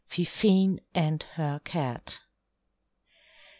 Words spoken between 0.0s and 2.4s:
FIFINE AND HER CAT.